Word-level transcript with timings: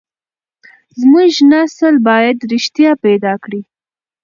زموږ 0.99 1.31
نسل 1.51 1.95
بايد 2.07 2.37
رښتيا 2.51 2.91
پيدا 3.05 3.33
کړي. 3.43 3.61